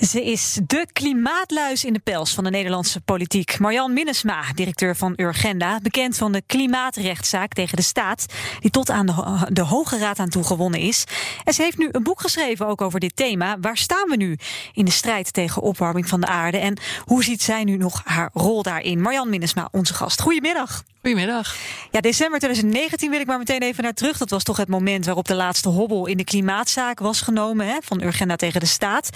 [0.00, 3.58] Ze is de klimaatluis in de pels van de Nederlandse politiek.
[3.58, 8.26] Marjan Minnesma, directeur van Urgenda, bekend van de klimaatrechtszaak tegen de staat,
[8.60, 11.04] die tot aan de, de Hoge Raad aan toe gewonnen is.
[11.44, 13.56] En ze heeft nu een boek geschreven ook over dit thema.
[13.60, 14.38] Waar staan we nu
[14.72, 16.58] in de strijd tegen opwarming van de aarde?
[16.58, 19.00] En hoe ziet zij nu nog haar rol daarin?
[19.00, 20.20] Marjan Minnesma, onze gast.
[20.20, 20.84] Goedemiddag.
[21.06, 21.56] Goedemiddag.
[21.90, 24.18] Ja, december 2019 wil ik maar meteen even naar terug.
[24.18, 27.78] Dat was toch het moment waarop de laatste hobbel in de klimaatzaak was genomen hè,
[27.82, 29.10] van Urgenda tegen de staat.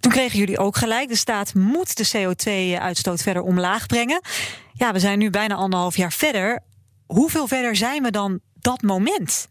[0.00, 1.08] Toen kregen jullie ook gelijk.
[1.08, 4.20] De staat moet de CO2-uitstoot verder omlaag brengen.
[4.72, 6.60] Ja, we zijn nu bijna anderhalf jaar verder.
[7.06, 9.48] Hoeveel verder zijn we dan dat moment?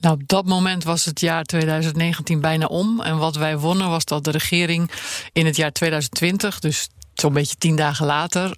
[0.00, 3.00] Nou, op dat moment was het jaar 2019 bijna om.
[3.00, 4.90] En wat wij wonnen was dat de regering
[5.32, 8.56] in het jaar 2020, dus zo'n beetje tien dagen later,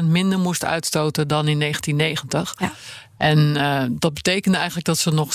[0.00, 2.54] 25% minder moest uitstoten dan in 1990.
[2.58, 2.72] Ja.
[3.18, 5.34] En uh, dat betekende eigenlijk dat ze nog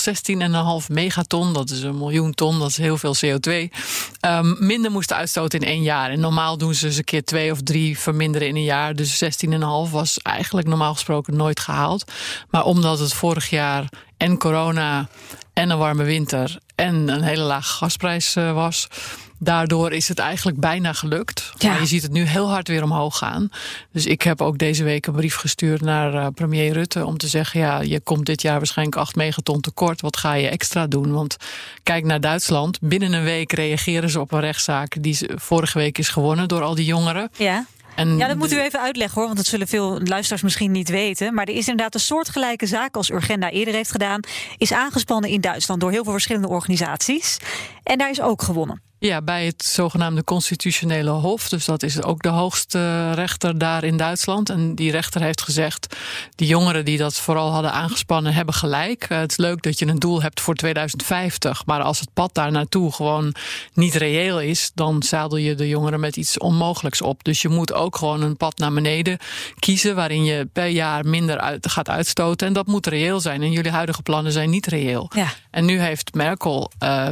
[0.84, 3.70] 16,5 megaton, dat is een miljoen ton, dat is heel veel CO2, um,
[4.20, 6.10] ehm, minder moesten uitstoten in één jaar.
[6.10, 8.94] En normaal doen ze eens een keer twee of drie verminderen in een jaar.
[8.94, 12.12] Dus 16,5 was eigenlijk normaal gesproken nooit gehaald.
[12.50, 15.08] Maar omdat het vorig jaar en corona
[15.52, 18.88] en een warme winter en een hele lage gasprijs uh, was
[19.44, 21.52] daardoor is het eigenlijk bijna gelukt.
[21.58, 21.70] Ja.
[21.70, 23.48] Maar je ziet het nu heel hard weer omhoog gaan.
[23.92, 27.28] Dus ik heb ook deze week een brief gestuurd naar uh, premier Rutte om te
[27.28, 30.00] zeggen: ja, je komt dit jaar waarschijnlijk 8 megaton tekort.
[30.00, 31.12] Wat ga je extra doen?
[31.12, 31.36] Want
[31.82, 32.78] kijk naar Duitsland.
[32.80, 36.74] Binnen een week reageren ze op een rechtszaak die vorige week is gewonnen door al
[36.74, 37.30] die jongeren.
[37.36, 37.66] Ja.
[37.94, 40.88] En ja, dat moet u even uitleggen hoor, want dat zullen veel luisteraars misschien niet
[40.88, 41.34] weten.
[41.34, 44.20] Maar er is inderdaad een soortgelijke zaak als Urgenda eerder heeft gedaan.
[44.56, 47.38] Is aangespannen in Duitsland door heel veel verschillende organisaties.
[47.82, 48.82] En daar is ook gewonnen.
[49.06, 51.48] Ja, bij het zogenaamde constitutionele hof.
[51.48, 54.50] Dus dat is ook de hoogste rechter daar in Duitsland.
[54.50, 55.96] En die rechter heeft gezegd:
[56.34, 59.06] die jongeren die dat vooral hadden aangespannen, hebben gelijk.
[59.08, 61.66] Eh, het is leuk dat je een doel hebt voor 2050.
[61.66, 63.34] Maar als het pad daar naartoe gewoon
[63.74, 67.24] niet reëel is, dan zadel je de jongeren met iets onmogelijks op.
[67.24, 69.18] Dus je moet ook gewoon een pad naar beneden
[69.58, 72.46] kiezen waarin je per jaar minder uit, gaat uitstoten.
[72.46, 73.42] En dat moet reëel zijn.
[73.42, 75.10] En jullie huidige plannen zijn niet reëel.
[75.14, 75.28] Ja.
[75.50, 77.08] En nu heeft Merkel, uh,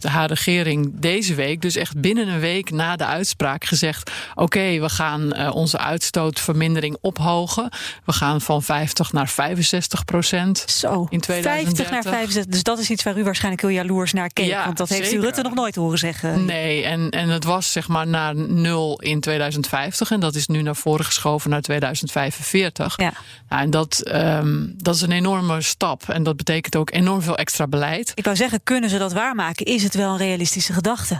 [0.00, 4.88] haar regering, deze week, dus echt binnen een week na de uitspraak, gezegd: Oké, we
[4.88, 7.68] gaan uh, onze uitstootvermindering ophogen.
[8.04, 10.64] We gaan van 50 naar 65 procent.
[10.66, 12.52] Zo, in 2050 naar 65.
[12.52, 14.46] Dus dat is iets waar u waarschijnlijk heel jaloers naar keek.
[14.46, 16.44] Ja, want dat heeft u Rutte nog nooit horen zeggen.
[16.44, 20.10] Nee, en, en het was zeg maar naar nul in 2050.
[20.10, 22.96] En dat is nu naar voren geschoven naar 2045.
[22.96, 23.12] Ja.
[23.48, 26.08] Nou, en dat, um, dat is een enorme stap.
[26.08, 28.12] En dat betekent ook enorm veel extra beleid.
[28.14, 29.66] Ik wou zeggen, kunnen ze dat waarmaken?
[29.66, 31.19] Is het wel een realistische gedachte?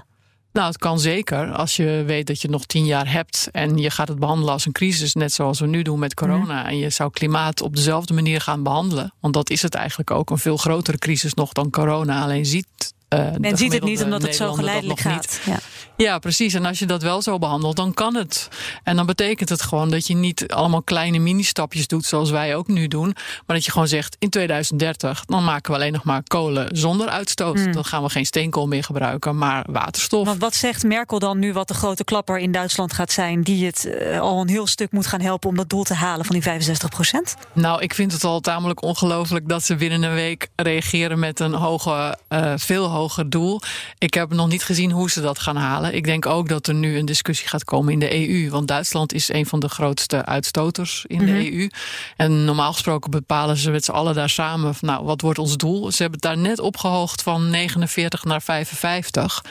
[0.52, 1.52] Nou, het kan zeker.
[1.52, 4.66] Als je weet dat je nog tien jaar hebt en je gaat het behandelen als
[4.66, 6.60] een crisis, net zoals we nu doen met corona.
[6.60, 6.68] Mhm.
[6.68, 9.12] En je zou klimaat op dezelfde manier gaan behandelen.
[9.20, 10.30] Want dat is het eigenlijk ook.
[10.30, 12.22] Een veel grotere crisis nog dan corona.
[12.22, 15.41] Alleen ziet uh, Men ziet het niet omdat het zo geleidelijk gaat.
[15.44, 15.59] Ja.
[15.97, 16.19] ja.
[16.19, 16.54] precies.
[16.54, 18.48] En als je dat wel zo behandelt, dan kan het.
[18.82, 22.69] En dan betekent het gewoon dat je niet allemaal kleine mini-stapjes doet, zoals wij ook
[22.69, 23.15] nu doen.
[23.47, 27.09] Maar dat je gewoon zegt: in 2030, dan maken we alleen nog maar kolen zonder
[27.09, 27.59] uitstoot.
[27.59, 27.72] Hmm.
[27.72, 30.27] Dan gaan we geen steenkool meer gebruiken, maar waterstof.
[30.27, 33.66] Want wat zegt Merkel dan nu, wat de grote klapper in Duitsland gaat zijn, die
[33.66, 36.34] het uh, al een heel stuk moet gaan helpen om dat doel te halen van
[36.34, 37.37] die 65 procent?
[37.53, 41.54] Nou, ik vind het al tamelijk ongelooflijk dat ze binnen een week reageren met een
[41.54, 43.60] hoge, uh, veel hoger hoger doel.
[43.98, 45.94] Ik heb nog niet gezien hoe ze dat gaan halen.
[45.94, 48.50] Ik denk ook dat er nu een discussie gaat komen in de EU.
[48.50, 51.64] Want Duitsland is een van de grootste uitstoters in de EU.
[51.64, 51.68] Mhm.
[52.16, 54.74] En normaal gesproken bepalen ze met z'n allen daar samen...
[54.74, 55.90] Van, nou, wat wordt ons doel?
[55.90, 59.42] Ze hebben het daar net opgehoogd van 49 naar 55.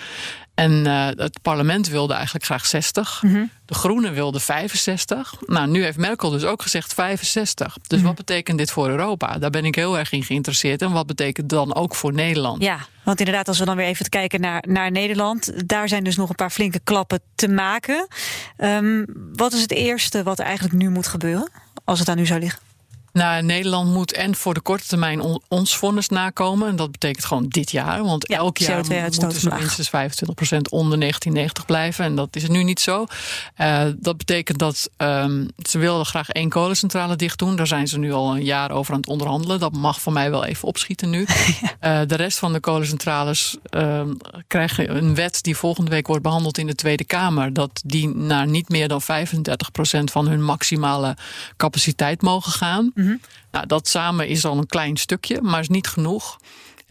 [0.59, 3.21] En uh, het parlement wilde eigenlijk graag 60.
[3.21, 3.49] Mm -hmm.
[3.65, 5.33] De Groenen wilden 65.
[5.45, 7.73] Nou, nu heeft Merkel dus ook gezegd 65.
[7.73, 8.05] Dus mm -hmm.
[8.05, 9.37] wat betekent dit voor Europa?
[9.37, 10.81] Daar ben ik heel erg in geïnteresseerd.
[10.81, 12.63] En wat betekent dan ook voor Nederland?
[12.63, 16.15] Ja, want inderdaad, als we dan weer even kijken naar, naar Nederland, daar zijn dus
[16.15, 18.07] nog een paar flinke klappen te maken.
[18.57, 21.51] Um, wat is het eerste wat er eigenlijk nu moet gebeuren,
[21.83, 22.68] als het aan u zou liggen?
[23.13, 26.67] Nou, Nederland moet en voor de korte termijn ons vonnis nakomen.
[26.67, 28.03] En dat betekent gewoon dit jaar.
[28.03, 29.91] Want elk jaar moeten ze minstens 25%
[30.69, 32.05] onder 1990 blijven.
[32.05, 33.05] En dat is nu niet zo.
[33.57, 37.55] Uh, dat betekent dat um, ze wilden graag één kolencentrale dicht doen.
[37.55, 39.59] Daar zijn ze nu al een jaar over aan het onderhandelen.
[39.59, 41.21] Dat mag voor mij wel even opschieten nu.
[41.21, 41.27] uh,
[42.07, 44.01] de rest van de kolencentrales uh,
[44.47, 47.53] krijgen een wet die volgende week wordt behandeld in de Tweede Kamer.
[47.53, 49.05] Dat die naar niet meer dan 35%
[50.03, 51.17] van hun maximale
[51.57, 52.91] capaciteit mogen gaan.
[53.51, 56.39] Nou, dat samen is al een klein stukje, maar is niet genoeg.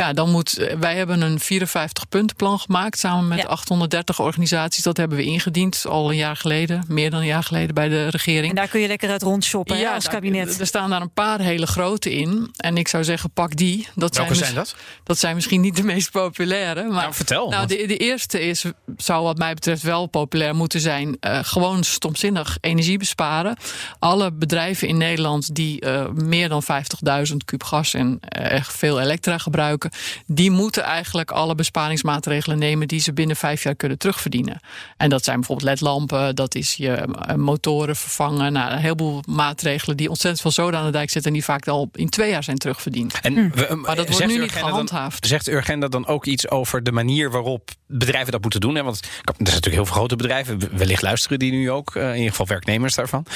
[0.02, 3.44] Ja, dan moet, eh, wij hebben een 54-puntenplan gemaakt samen met Ja.
[3.46, 4.82] 830 organisaties.
[4.82, 8.08] Dat hebben we ingediend al een jaar geleden, meer dan een jaar geleden bij de
[8.08, 8.48] regering.
[8.48, 10.60] En daar kun je lekker uit rondshoppen hè, als daar- kabinet.
[10.60, 12.48] Er staan daar een paar hele grote in.
[12.56, 13.88] En ik zou zeggen, pak die.
[13.94, 14.74] Dat Welke zijn dat?
[15.04, 16.82] Dat zijn misschien niet de meest populaire.
[16.82, 17.50] Maar Nou, vertel.
[17.50, 18.64] Nou, de, de eerste is,
[18.96, 21.16] zou wat mij betreft wel populair moeten zijn.
[21.20, 23.56] eh, gewoon stomzinnig energie besparen.
[23.98, 29.00] Alle bedrijven in Nederland die eh, meer dan 50.000 kub gas en eh, echt veel
[29.00, 29.87] elektra gebruiken.
[30.26, 34.60] Die moeten eigenlijk alle besparingsmaatregelen nemen die ze binnen vijf jaar kunnen terugverdienen.
[34.96, 38.52] En dat zijn bijvoorbeeld ledlampen, dat is je eh, motoren vervangen.
[38.52, 41.30] Nou, een heleboel maatregelen die ontzettend veel zoden aan de dijk zetten.
[41.30, 43.20] En die vaak al in twee jaar zijn terugverdiend.
[43.20, 43.80] En we- Hm.
[43.80, 45.20] Maar dat wordt nu niet gehandhaafd.
[45.20, 48.74] Dan, zegt uw agenda dan ook iets over de manier waarop bedrijven dat moeten doen?
[48.74, 48.82] Hè?
[48.82, 50.76] Want er zijn natuurlijk heel veel grote bedrijven.
[50.76, 51.94] Wellicht luisteren die nu ook.
[51.96, 53.26] eh, in ieder geval werknemers daarvan.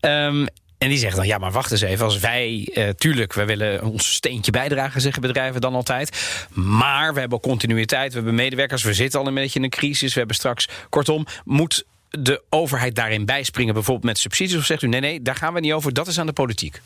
[0.00, 0.46] Ehm,
[0.78, 2.04] en die zeggen dan, ja, maar wacht eens even.
[2.04, 6.46] Als wij, eh, tuurlijk, wij willen ons steentje bijdragen, zeggen bedrijven dan altijd.
[6.54, 8.82] Maar we hebben continuïteit, we hebben medewerkers.
[8.82, 10.12] We zitten al een beetje in een crisis.
[10.12, 13.74] We hebben straks, kortom, moet de overheid daarin bijspringen?
[13.74, 14.56] Bijvoorbeeld met subsidies?
[14.56, 15.92] Of zegt u, nee, nee, daar gaan we niet over.
[15.92, 16.80] Dat is aan de politiek.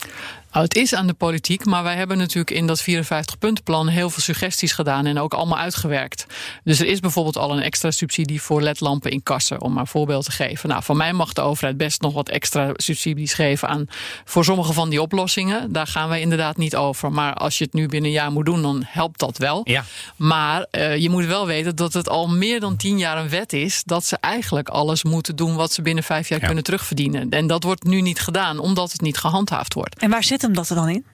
[0.53, 4.23] Nou, het is aan de politiek, maar wij hebben natuurlijk in dat 54-puntenplan heel veel
[4.23, 6.27] suggesties gedaan en ook allemaal uitgewerkt.
[6.65, 9.87] Dus er is bijvoorbeeld al een extra subsidie voor ledlampen in kassen, om maar een
[9.87, 10.69] voorbeeld te geven.
[10.69, 13.87] Nou, van mij mag de overheid best nog wat extra subsidies geven aan
[14.25, 15.73] voor sommige van die oplossingen.
[15.73, 17.13] Daar gaan wij inderdaad niet over.
[17.13, 19.61] Maar als je het nu binnen een jaar moet doen, dan helpt dat wel.
[19.65, 19.85] Ja.
[20.17, 23.53] Maar eh, je moet wel weten dat het al meer dan tien jaar een wet
[23.53, 26.47] is dat ze eigenlijk alles moeten doen wat ze binnen vijf jaar Ja.
[26.47, 27.31] kunnen terugverdienen.
[27.31, 29.99] En dat wordt nu niet gedaan, omdat het niet gehandhaafd wordt.
[29.99, 31.05] En waar zit hem dat er dan in?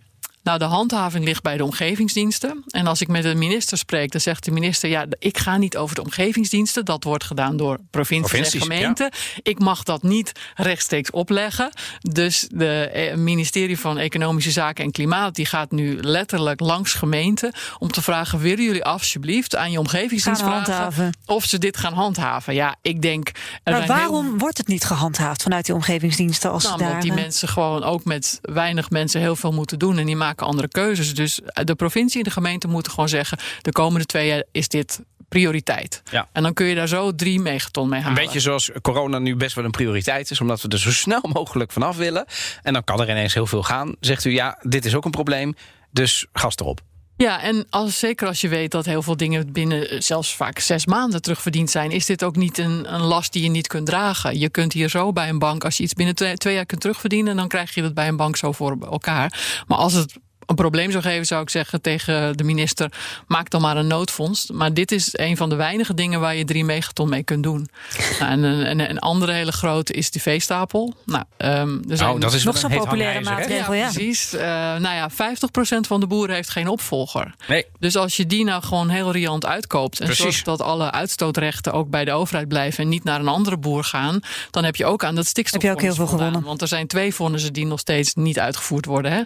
[0.49, 2.65] Nou, de handhaving ligt bij de omgevingsdiensten.
[2.69, 5.77] En als ik met de minister spreek, dan zegt de minister: ja, ik ga niet
[5.77, 6.85] over de omgevingsdiensten.
[6.85, 9.11] Dat wordt gedaan door provincies, Provincies, en gemeenten.
[9.43, 11.71] Ik mag dat niet rechtstreeks opleggen.
[12.01, 17.53] Dus de eh, ministerie van Economische Zaken en Klimaat die gaat nu letterlijk langs gemeenten
[17.79, 21.17] om te vragen: willen jullie alsjeblieft aan je omgevingsdienst Gaan vragen handhaven.
[21.27, 22.55] of ze dit gaan handhaven?
[22.55, 23.29] Ja, ik denk.
[23.63, 26.89] Er Maar heel- waarom wordt het niet gehandhaafd vanuit die omgevingsdiensten als nou, ze daar...
[26.89, 29.99] omdat die eh, mensen gewoon ook met weinig mensen heel veel moeten doen.
[29.99, 31.15] En die maken andere keuzes.
[31.15, 33.39] Dus de provincie en de gemeente moeten gewoon zeggen...
[33.63, 36.03] de komende twee jaar is dit prioriteit.
[36.11, 36.29] Ja.
[36.33, 38.23] En dan kun je daar zo drie megaton mee Een halen.
[38.23, 41.73] beetje zoals corona nu best wel een prioriteit is, omdat we er zo snel mogelijk
[41.73, 42.25] vanaf willen.
[42.63, 43.95] En dan kan er ineens heel veel gaan.
[44.01, 45.55] Zegt u ja, dit is ook een probleem,
[45.91, 46.81] dus gas erop.
[47.17, 50.59] Ja, en als, zeker als je weet dat heel veel dingen binnen eh, zelfs vaak
[50.59, 53.87] zes maanden terugverdiend zijn, is dit ook niet een, een last die je niet kunt
[53.87, 54.39] dragen.
[54.39, 56.81] Je kunt hier zo bij een bank, als je iets binnen twee, twee jaar kunt
[56.81, 59.63] terugverdienen, dan krijg je dat bij een bank zo voor elkaar.
[59.67, 62.93] Maar als het een probleem zou geven, zou ik zeggen tegen de minister:
[63.27, 64.51] maak dan maar een noodfonds.
[64.51, 67.69] Maar dit is een van de weinige dingen waar je drie megaton mee kunt doen.
[68.19, 70.95] Nou, en een, en een andere hele grote is die veestapel.
[71.05, 73.73] Nou, ehm, er zijn Oh, dat is Nog zo'n populaire maatregel.
[73.75, 73.91] ja, ja.
[73.93, 74.35] precies.
[74.35, 74.47] Eh,
[74.77, 77.35] nou ja, 50% van de boeren heeft geen opvolger.
[77.49, 80.25] Nee, Dus als je die nou gewoon heel riant uitkoopt en Precies.
[80.25, 83.85] zorgt dat alle uitstootrechten ook bij de overheid blijven en niet naar een andere boer
[83.85, 85.63] gaan, dan heb je ook aan dat stikstof.
[85.63, 86.43] Heb je ook heel veel gewonnen.
[86.43, 89.13] Want er zijn twee vonnissen die nog steeds niet uitgevoerd worden.
[89.13, 89.23] Hè?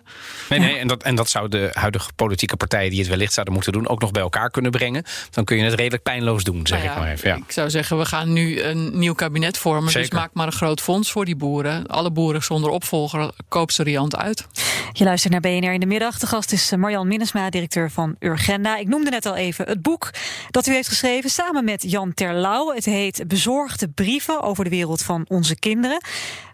[0.48, 3.54] nee, nee en, dat, en dat zou de huidige politieke partijen die het wellicht zouden
[3.54, 5.04] moeten doen, ook nog bij elkaar kunnen brengen.
[5.30, 7.28] Dan kun je het redelijk pijnloos doen, zeg Nou ik maar even.
[7.28, 7.36] Ja.
[7.36, 9.90] Ik zou zeggen, we gaan nu een nieuw kabinet vormen.
[9.90, 10.10] Zeker.
[10.10, 11.86] Dus maak maar een groot fonds voor die boeren.
[11.86, 14.46] Alle boeren zonder opvolger, koop ze riant uit.
[14.94, 16.18] Je luistert naar BNR in de middag.
[16.18, 18.76] De gast is eh, Marjan Minnesma, directeur van Urgenda.
[18.76, 20.10] Ik noemde net al even het boek
[20.50, 22.74] dat u heeft geschreven samen met Jan Terlouw.
[22.74, 26.00] Het heet Bezorgde brieven over de wereld van onze kinderen.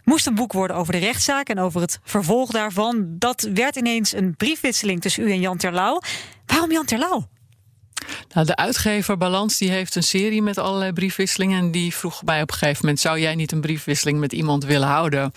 [0.04, 3.06] Moest een boek worden over de rechtszaak en over het vervolg daarvan.
[3.18, 6.00] Dat werd ineens een briefwisseling tussen u en Jan Terlouw.
[6.46, 7.28] Waarom Jan Terlouw?
[8.34, 11.58] Nou, de uitgever Balans die heeft een serie met allerlei briefwisselingen.
[11.58, 14.64] En die vroeg mij op een gegeven moment: zou jij niet een briefwisseling met iemand
[14.64, 15.32] willen houden?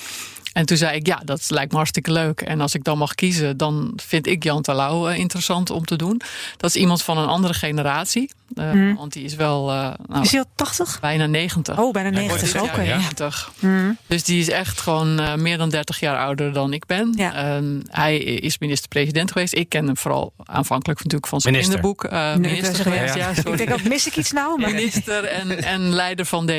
[0.53, 2.41] En toen zei ik, ja, dat lijkt me hartstikke leuk.
[2.41, 5.96] En als ik dan mag kiezen, dan vind ik Jan Terlouw eh, interessant om te
[5.96, 6.22] doen.
[6.58, 8.29] Dat is iemand van een andere generatie.
[8.55, 11.00] Eh, Want die is wel eh, nou, Is hij al 80?
[11.00, 11.77] bijna 90.
[11.79, 12.53] Oh, bijna Ja, 90.
[12.60, 12.81] wordt Oké.
[12.81, 13.51] 90.
[13.60, 13.91] Mhm.
[14.08, 17.13] Dus die is echt gewoon eh, meer dan 30 jaar ouder dan ik ben.
[17.17, 17.34] Ja.
[17.55, 19.53] Ehm, hij is minister-president geweest.
[19.55, 21.79] Ik ken hem vooral aanvankelijk natuurlijk van zijn Minister.
[21.79, 22.12] kinderboek.
[22.12, 23.29] eh, minister zeggen, geweest, ja.
[23.43, 23.51] ja.
[23.51, 24.60] Ik denk ook, mis ik iets nou?
[24.62, 24.72] Maar...
[24.72, 26.53] Minister en, en leider van D66.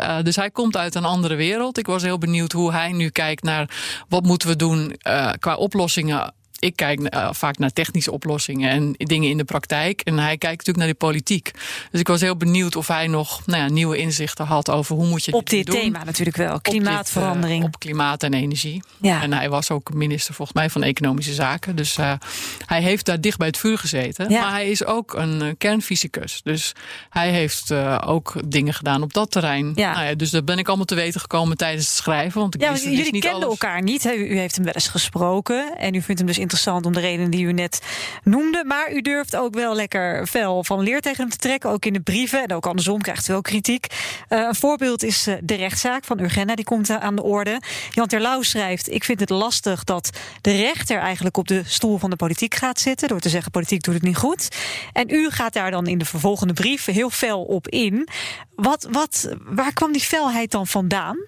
[0.00, 1.78] Eh, dus hij komt uit een andere wereld.
[1.78, 3.70] Ik was heel benieuwd hoe hij nu kijkt naar
[4.08, 8.92] wat moeten we doen eh, qua oplossingen ik kijk uh, vaak naar technische oplossingen en
[8.96, 10.00] dingen in de praktijk.
[10.00, 11.50] En hij kijkt natuurlijk naar de politiek.
[11.90, 15.06] Dus ik was heel benieuwd of hij nog nou ja, nieuwe inzichten had over hoe
[15.06, 17.40] moet je op dit thema natuurlijk wel, klimaatverandering.
[17.42, 18.82] Op, dit, uh, op klimaat en energie.
[19.00, 19.22] Ja.
[19.22, 21.76] En hij was ook minister volgens mij van Economische Zaken.
[21.76, 22.12] Dus uh,
[22.66, 24.30] hij heeft daar dicht bij het vuur gezeten.
[24.30, 24.40] Ja.
[24.40, 26.40] Maar hij is ook een kernfysicus.
[26.42, 26.72] Dus
[27.10, 27.72] hij heeft
[28.04, 29.72] ook dingen gedaan op dat terrein.
[29.74, 29.92] Ja.
[29.92, 32.40] Nou ja, dus daar ben ik allemaal te weten gekomen tijdens het schrijven.
[32.40, 33.58] Want ik ja, wist jullie dus niet kenden alles.
[33.60, 34.02] elkaar niet.
[34.02, 34.12] Hè?
[34.12, 35.78] U heeft hem wel eens gesproken.
[35.78, 37.80] En u vindt hem dus interessant om de reden die u net
[38.22, 38.64] noemde.
[38.66, 41.70] Maar u durft ook wel lekker fel van leer tegen hem te trekken.
[41.70, 42.42] Ook in de brieven.
[42.42, 43.86] En ook andersom krijgt u wel kritiek.
[44.28, 46.54] Uh, een voorbeeld is uh, de rechtszaak van Urgenna.
[46.54, 47.60] Die komt aan de orde.
[47.90, 48.90] Jan Terlouw schrijft...
[48.90, 50.10] Ik vind het lastig dat
[50.40, 53.08] de rechter eigenlijk op de stoel van de politiek gaat zitten.
[53.08, 54.48] Door te zeggen, politiek doet het niet goed.
[54.92, 58.08] En u gaat daar dan in de vervolgende brief heel fel op in.
[58.54, 61.18] Wat, wat, waar kwam die felheid dan vandaan?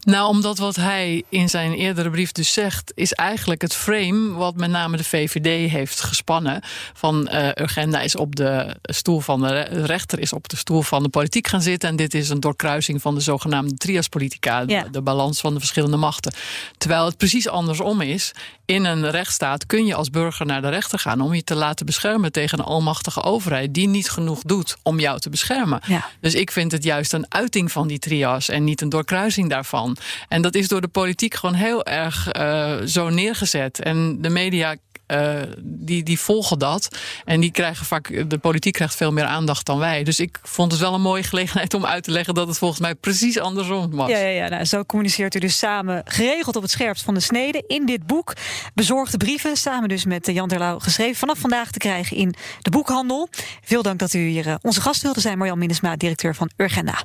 [0.00, 4.56] Nou, omdat wat hij in zijn eerdere brief dus zegt, is eigenlijk het frame wat
[4.56, 6.60] met name de VVD heeft gespannen.
[6.94, 11.02] Van uh, Urgenda is op de stoel van de rechter, is op de stoel van
[11.02, 11.88] de politiek gaan zitten.
[11.88, 14.82] En dit is een doorkruising van de zogenaamde triaspolitica, ja.
[14.82, 16.32] de, de balans van de verschillende machten.
[16.78, 18.32] Terwijl het precies andersom is.
[18.64, 21.86] In een rechtsstaat kun je als burger naar de rechter gaan om je te laten
[21.86, 25.80] beschermen tegen een almachtige overheid die niet genoeg doet om jou te beschermen.
[25.86, 26.08] Ja.
[26.20, 29.96] Dus ik vind het juist een uiting van die trias en niet een doorkruising daarvan.
[30.28, 33.80] En dat is door de politiek gewoon heel erg uh, zo neergezet.
[33.80, 34.76] En de media
[35.06, 36.98] uh, die, die volgen dat.
[37.24, 40.04] En die krijgen vaak, de politiek krijgt veel meer aandacht dan wij.
[40.04, 42.80] Dus ik vond het wel een mooie gelegenheid om uit te leggen dat het volgens
[42.80, 44.10] mij precies andersom was.
[44.10, 44.48] Ja, ja.
[44.48, 48.06] Nou, zo communiceert u dus samen geregeld op het scherpst van de snede in dit
[48.06, 48.32] boek.
[48.74, 51.16] Bezorgde brieven, samen dus met Jan Terlouw geschreven.
[51.16, 53.28] Vanaf vandaag te krijgen in de boekhandel.
[53.62, 57.04] Veel dank dat u hier uh, onze gast wilde zijn, Marjan Minnesma, directeur van Urgenda.